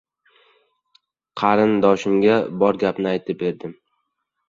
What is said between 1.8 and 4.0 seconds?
doshimga bor gapni aytib berdim.